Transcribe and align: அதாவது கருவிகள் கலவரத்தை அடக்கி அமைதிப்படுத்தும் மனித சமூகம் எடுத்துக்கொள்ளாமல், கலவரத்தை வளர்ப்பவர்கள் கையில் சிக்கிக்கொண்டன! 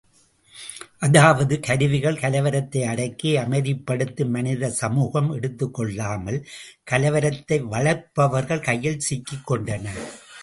அதாவது 0.99 1.59
கருவிகள் 1.59 2.17
கலவரத்தை 2.21 2.81
அடக்கி 2.83 3.31
அமைதிப்படுத்தும் 3.37 4.33
மனித 4.35 4.71
சமூகம் 4.79 5.29
எடுத்துக்கொள்ளாமல், 5.33 6.39
கலவரத்தை 6.91 7.59
வளர்ப்பவர்கள் 7.73 8.65
கையில் 8.69 9.03
சிக்கிக்கொண்டன! 9.09 9.85